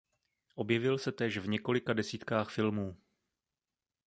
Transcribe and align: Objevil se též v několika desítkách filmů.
Objevil 0.55 0.97
se 0.99 1.11
též 1.11 1.37
v 1.37 1.47
několika 1.47 1.93
desítkách 1.93 2.49
filmů. 2.49 2.97